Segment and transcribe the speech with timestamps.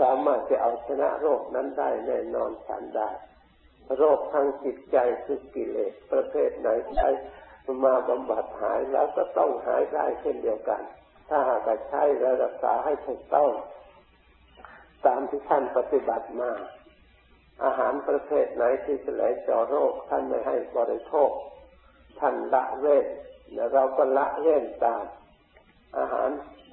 [0.00, 3.10] สามารถจะเอาชนะโรคนั้นได้แน่นอนฉันได้
[3.98, 7.08] โรคทางจิตใจคือกิเลสประเภทไหนใช้
[7.84, 10.82] มาบำบัดหายแล้วก็ต้องหายได้เช่นเดียวกัน
[11.28, 13.50] ถ้าหากใช้และรักษาให้ถูกต้อง
[15.06, 16.50] ตามที่ท่านปฏิบัติมา
[17.64, 21.30] อาหารประเภทไหนที่จะไหลเจาะโรคท่านไม่ให้บริโภค
[22.20, 23.06] ท่านละเว้น
[23.54, 25.04] และเราก็ละเว้นตาม
[25.98, 26.30] อาหาร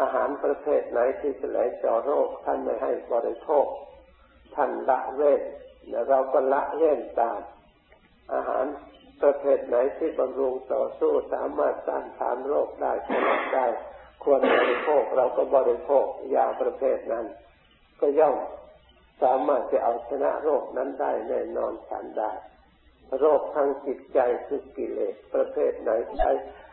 [0.00, 3.66] อาหารประเภทไหนที่จะไหลเจาะโรค ท่านไม่ให้บริโภค
[4.54, 5.42] ท่านละเว้น
[5.88, 7.40] และเราก็ละเว้นตาม
[8.34, 8.64] อาหาร
[9.22, 13.66] ประเภทไหนที่บำรุงต่อสู้สามารถต้านทานโรคได้ชนะได้
[14.22, 17.26] ควรบริโภคเราก็บริโภคยาประเภทนั้น
[18.00, 18.36] ก็ย่อม
[19.22, 22.32] สามารถจะเอาชนะโรคนั้นได้แน่นอนฉันได้
[23.20, 26.32] โรคทางจิตใจคือกิเลสประเภทไหนใช้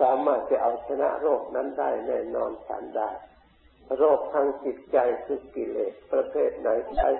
[0.00, 3.10] สามารถจะเอาชนะโรคนั้นได้แน่นอนฉันได้
[3.98, 7.10] โรคทางจิตใจคือกิเลสประเภทไหนใช้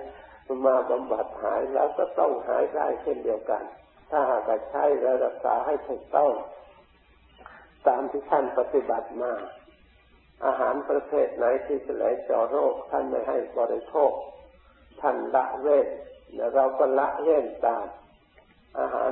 [0.65, 3.63] มาบำบัดหายแล้วก็ต้องหายได้เช่นเดียวกัน
[4.09, 6.31] ถ้าหากใช้และรักษาให้ถูกต้อง
[7.87, 9.33] ตามที่ท่านปฏิบัติมา
[10.45, 14.11] อาหารประเภทไหนที่จะไหลเจาะโรคท่านไม่ให้บริโภค
[15.01, 15.87] ท่านละเว้น
[16.35, 17.85] และเราก็ละเว้นตาม
[18.79, 19.11] อาหาร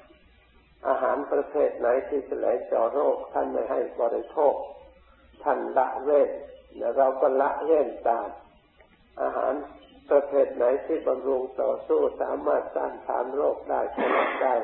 [0.87, 4.53] อาหารประเภทไหนที่จะไหลเจาะโรค ท่านไม่ให้บริโภค
[5.43, 6.29] ท่านละเว้น
[6.77, 8.27] และเราก็ละเว้นตาม
[9.21, 9.53] อาหาร
[10.09, 14.55] ประเภทไหนที่บำรุงต่อสู้สามารถต้านทานโรคได้ชนะได้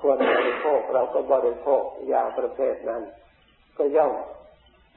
[0.00, 3.02] ควรบริโภคเราก็บริโภคยาประเภทนั้น
[3.78, 4.12] ก็ย่อม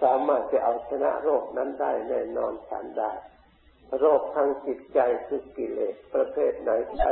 [0.04, 3.12] สามารถจะเอาชนะโรคนั้นได้แน่นอนฉันได้
[4.00, 7.12] โรคทางจิตใจคือกิเลสประเภทไหนใช้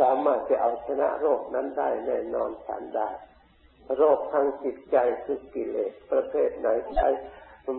[0.00, 3.10] สามารถจะเอาชนะโรคนั้นได้แน่นอนฉันได้
[3.96, 7.08] โรคทางจิตใจคือกิเลสประเภทไหนใช้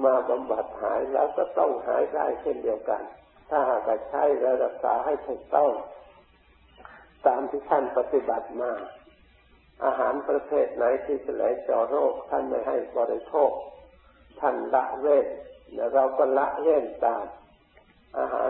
[0.05, 3.01] มาบำบัดหายแล้วก็ต้องหายได้เช่นเดียวกัน
[3.49, 4.23] ถ้าหากใช้
[4.63, 5.71] รักษาให้ถูกต้อง
[7.27, 8.71] ตามที่ท่านปฏิบัติมา
[9.85, 13.51] อาหารประเภทไหนที่จะไหลเจาะโรคท่านไม่ให้บริโภค
[14.39, 15.27] ท่านละเว้น
[15.73, 17.25] และเราก็ละเว้นตาม
[18.19, 18.49] อาหาร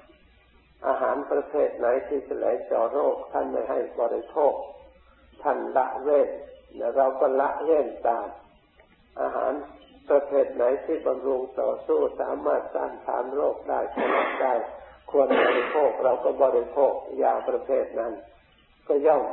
[0.87, 4.53] อาหารประเภทไหนที่จะไหลเจาะโรคท่านไม่ให้บริโภค
[5.43, 6.29] ท่านละเว้น
[6.77, 8.27] และเราก็ละเว้นตาม
[9.21, 9.53] อาหาร
[10.09, 14.53] ประเภทไหนที่บำรุงต่อสู้สามารถต้านทานโรคได้ชนะได้
[15.11, 18.13] ควรบริโภคเราก็บริโภคยาประเภทนั้น
[18.87, 19.23] ก็ย่อม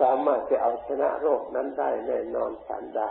[0.00, 3.10] สามารถจะเอาชนะโรคนั้นได้แน่นอนฉันได้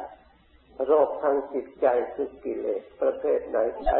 [0.87, 3.99] โรคทางจิตใจคือกิเลสประเภทไหนใช้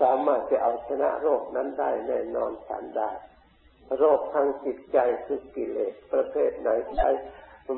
[0.00, 3.10] สามารถจะเอาชนะโรคนั้นได้แน่นอนฉันได้
[3.98, 7.10] โรคทางจิตใจคือกิเลสประเภทไหนใช้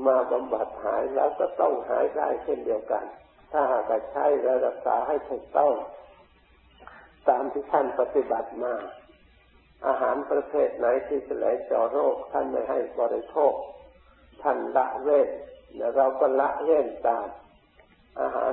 [0.07, 3.05] มาบำบัดหายแล้วก็ต้องหายได้เช่นเดียวกัน
[3.53, 5.75] ถ้าหากใช้และรักษาให้ถูกต้อง
[7.29, 8.75] ตามที่ท่านปฏิบัติมา
[9.87, 13.55] อาหารประเภทไหนที่จะไหลเจาะโรคท่านไม่ให้บริโภค
[14.43, 15.29] ท่านละเว้น
[15.77, 17.27] และเราก็ละเว้นตาม
[18.21, 18.53] อาหาร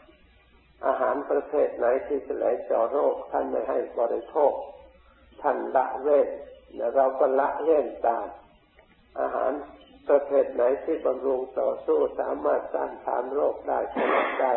[0.85, 4.53] อาหารประเภทไหนที่จะไหลเจาะโรคท่านไม่ให้บริโภค
[5.41, 6.27] ท่านละเว้น
[6.75, 8.27] และเราก็ละเว้นตาม
[9.19, 9.51] อาหาร
[10.09, 14.53] ประเภทไหนที่บำรุงต่อสู้สามารถต้านทานโรคได้ชนะได้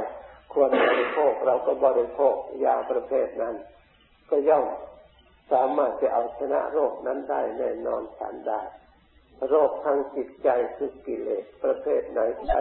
[0.52, 3.54] ควรบริโภคเราก็บริโภคยาประเภทนั้น
[4.30, 4.66] ก็ย่อม
[5.52, 8.62] สามารถจะเอาชนะโรคนั้นได้แน่นอนฉันได้
[9.48, 12.60] โรคทางจิตใจคือกิเลสประเภทไหนใช้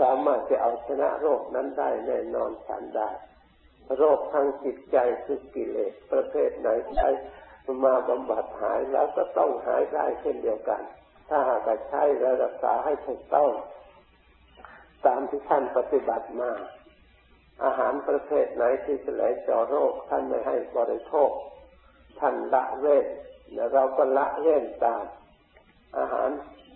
[0.00, 3.10] สามารถจะเอาชนะโรคนั้นได้แน่นอนฉันได้
[3.98, 7.08] โรคทางจิตใจคือกิเลสประเภทไหนใช้
[7.84, 10.82] มาบำบัดหายแล้วก็ต้องหายได้เช่นเดียวกัน
[11.28, 13.50] ถ้าหากใช้และรักษาให้ถูกต้อง
[15.06, 16.50] ตามที่ท่านปฏิบัติมา
[17.64, 21.30] อาหารประเภทไหนที่จะไหลเจาะโรคท่านไม่ให้บริโภค
[22.20, 23.06] ท่านละเว้น
[23.54, 25.04] และเราก็ละเว้นตาม
[25.98, 26.30] อาหาร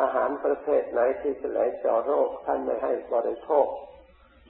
[0.00, 3.66] อาหารประเภทไหนที่จะไหลเจาะโรคท่านไม่ให้บริโภค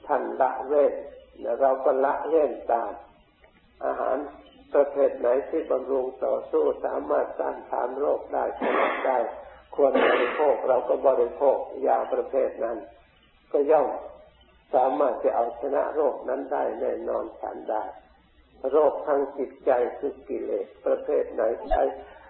[0.07, 0.93] ท่านละเว้น
[1.41, 2.91] และเราก็ละเว้นตาม
[3.85, 4.17] อาหาร
[4.73, 9.17] ประเภทไหนที่บำรุงต่อสู้สามารถต้านทานโรคได้ชนะได้
[9.75, 12.77] ควรบริโภคเราก็บริโภคยาประเภทนั้น
[13.51, 13.87] ก็ย่อม
[14.73, 17.83] สามารถจะเอาชนะโรคนั้นได้แน่นอนฉันได้
[18.71, 21.83] โรคทางจิตใจคือกิเลสประเภทไหนใช้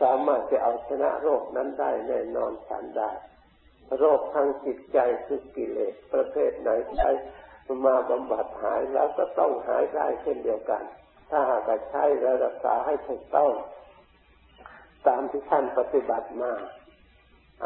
[0.00, 3.10] สามารถจะเอาชนะโรคนั้นได้แน่นอนฉันได้
[3.98, 7.10] โรคทางจิตใจคือกิเลสประเภทไหนใช้
[7.86, 10.82] มาบำบัดหายแล้วก็ต้องหายได้เช่นเดียวกัน
[11.30, 13.52] ถ้าหากใช้และรักษาให้ถูกต้อง
[15.06, 16.52] ตามที่ท่านปฏิบัติมา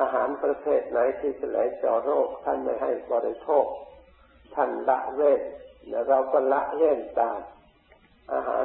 [0.00, 3.66] อาหารประเภทไหนที่จะไหลเจาะโรคท่านไม่ให้บริโภค
[4.54, 5.40] ท่านละเว้น
[5.88, 7.40] และเราก็ละเว้นตาม
[8.32, 8.64] อาหาร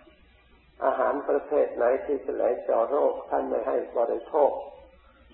[0.85, 4.51] อาหารประเภทไหนที่จะไหลเจาะโรคท่านไม่ให้บริโภค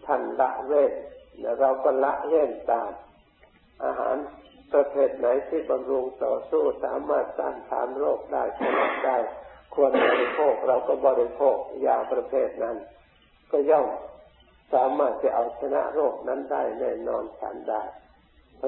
[0.05, 0.91] ท่านละเว้น
[1.39, 2.91] และเราก็ละเว้นตาม
[3.85, 4.15] อาหาร
[4.73, 9.17] ประเภทไหนที่บำรุงต่อสู้สามารถต้านทานโรคได้ชนะได้
[9.73, 12.77] ควรบริโภคเราก็บริโภคยาประเภทนั้น
[13.51, 13.87] ก็ย่อม
[14.73, 17.83] สามารถจะเอาชนะโรคนั้นได้แน่นอนฉันได้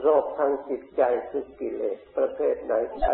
[0.02, 3.14] โรคทางจิตใจคือกิเลสประเภทไหนใช้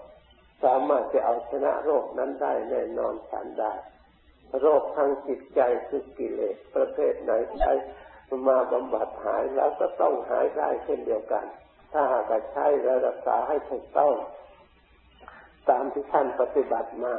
[0.63, 3.73] สามารถจะเอาชนะโรคนั้นได้แน่นอนฉันได้
[4.61, 7.73] โรคทางจิตใจคือกิเลสประเภทไหนใช้
[8.47, 11.45] มาบำบัดหายแล้วก็ต้องหายได้เช่นเดียวกัน
[11.91, 14.13] ถ้าหากใช้และรักษาให้ถูกต้อง
[15.69, 17.15] ตามที่ท่านปฏิบัติมา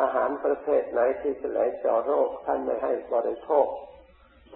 [0.00, 3.66] อาหารประเภทไหนที่จะไหลเจาะโรคท่านไม่ให้บริโภค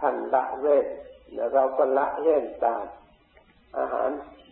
[0.01, 0.87] ท่านละเว้น
[1.35, 2.85] และเราก็ละเว้นตาม
[3.79, 4.11] อาหาร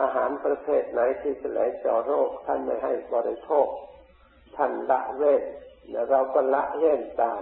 [0.00, 3.68] อาหารประเภทไหนที่จะไหลเจาะโรค ท่านไม่ให้บริโภค
[4.56, 5.42] ท่านละเว้น
[5.90, 7.40] แล้วเราก็ละเว้นตาม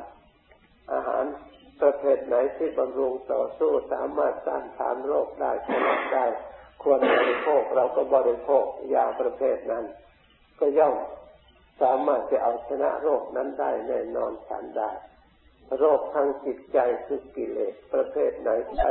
[0.93, 1.25] อาหาร
[1.81, 6.27] ประเภทไหนที่บำรุงต่อสู้สามารถต้านทานโรคได้ชนะได้
[6.83, 9.85] ควรบริโภคเราก็บริโภคยาประเภทนั้น
[10.61, 10.97] ก็ย่อม
[11.83, 14.91] สามารถจะเอาชนะโรคนั้นได้แน่นอนฉันได้
[15.79, 18.91] โรคทางจิตใจคือกิเลสประเภทไหนใช้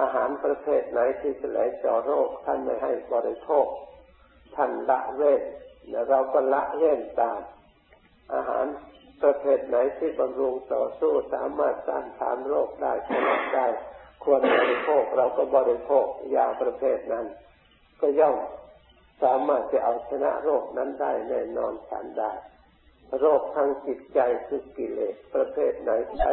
[0.00, 3.66] อาหารประเภทไหนที่จะไหลเจาะโรค ท่านไม่ให้บริโภค
[4.56, 5.42] ท่านละเว้น
[5.90, 7.40] และเราก็ละเว้นตาม
[8.34, 8.66] อาหาร
[9.22, 13.66] ประเภทไหนที่บำรุงต่อสู้สามารถต้านทานโรคได้ชนะได้
[14.24, 17.26] ควรบริโภคเราก็บริโภคยาประเภทนั้น
[18.00, 18.36] ก็ย่อม
[19.22, 22.32] สามารถจะเอาชนะโรคนั้นได้แน่นอนฉันได้
[23.20, 26.32] โรคทางจิตใจคือกิเลสประเภทไหนใช้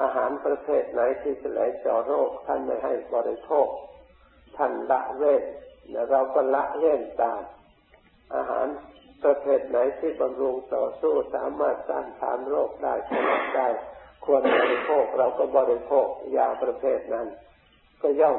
[0.00, 3.68] อาหารประเภทไหนที่จะไหลเจาะโรค ท่านไม่ให้บริโภค
[4.56, 5.42] ท่านละเว้น
[5.90, 7.42] และเราก็ละเว้นตาม
[8.36, 8.66] อาหาร
[9.24, 13.68] ประเภทไหนที่บำรุงต่อสู้สามารถต้านทานโรคได้ชนะได้
[14.24, 17.26] ควรบริโภคเราก็บริโภคยาประเภทนั้น
[18.02, 18.38] ก็ย่อม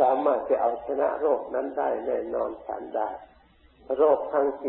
[0.00, 3.10] สามารถจะเอาชนะโรคนั้นได้แน่นอนฉันได้
[3.98, 4.64] โรคทางจิต